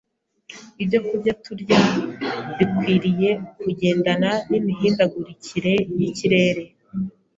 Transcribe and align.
Ibyokurya 0.81 1.33
turya 1.43 1.79
bikwiriye 2.57 3.31
kugendana 3.61 4.31
n’imihindagurikire 4.49 5.73
y’ikirere. 5.99 6.63